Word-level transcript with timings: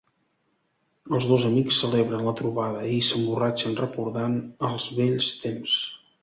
Els 1.17 1.27
dos 1.31 1.43
amics 1.49 1.77
celebren 1.83 2.23
la 2.29 2.33
trobada 2.39 2.81
i 2.95 2.97
s'emborratxen 3.09 3.77
recordant 3.83 4.41
els 4.71 4.89
vells 5.03 5.31
temps. 5.45 5.79